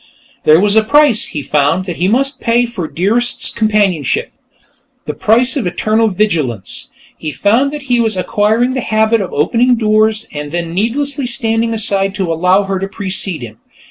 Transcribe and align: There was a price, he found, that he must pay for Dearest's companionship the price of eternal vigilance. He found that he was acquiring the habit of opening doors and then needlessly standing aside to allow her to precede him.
There 0.45 0.59
was 0.59 0.75
a 0.75 0.83
price, 0.83 1.25
he 1.27 1.43
found, 1.43 1.85
that 1.85 1.97
he 1.97 2.07
must 2.07 2.41
pay 2.41 2.65
for 2.65 2.87
Dearest's 2.87 3.51
companionship 3.51 4.31
the 5.05 5.13
price 5.13 5.55
of 5.55 5.67
eternal 5.67 6.07
vigilance. 6.07 6.89
He 7.19 7.31
found 7.31 7.71
that 7.71 7.83
he 7.83 7.99
was 8.01 8.17
acquiring 8.17 8.73
the 8.73 8.81
habit 8.81 9.21
of 9.21 9.31
opening 9.31 9.75
doors 9.75 10.27
and 10.33 10.51
then 10.51 10.73
needlessly 10.73 11.27
standing 11.27 11.71
aside 11.71 12.15
to 12.15 12.33
allow 12.33 12.63
her 12.63 12.79
to 12.79 12.87
precede 12.87 13.43
him. 13.43 13.59